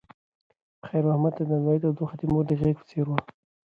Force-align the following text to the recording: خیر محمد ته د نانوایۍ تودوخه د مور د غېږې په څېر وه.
خیر 0.87 1.03
محمد 1.09 1.33
ته 1.37 1.43
د 1.45 1.49
نانوایۍ 1.51 1.79
تودوخه 1.81 2.15
د 2.19 2.21
مور 2.31 2.43
د 2.47 2.51
غېږې 2.59 2.77
په 2.79 2.83
څېر 2.89 3.05
وه. 3.09 3.19